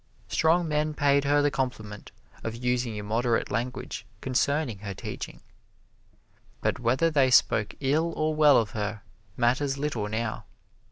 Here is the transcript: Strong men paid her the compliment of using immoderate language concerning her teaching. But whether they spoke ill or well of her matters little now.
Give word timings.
Strong 0.29 0.67
men 0.67 0.95
paid 0.95 1.25
her 1.25 1.43
the 1.43 1.51
compliment 1.51 2.11
of 2.43 2.55
using 2.55 2.95
immoderate 2.95 3.51
language 3.51 4.03
concerning 4.19 4.79
her 4.79 4.95
teaching. 4.95 5.41
But 6.59 6.79
whether 6.79 7.11
they 7.11 7.29
spoke 7.29 7.75
ill 7.81 8.11
or 8.17 8.33
well 8.33 8.57
of 8.57 8.71
her 8.71 9.03
matters 9.37 9.77
little 9.77 10.09
now. 10.09 10.45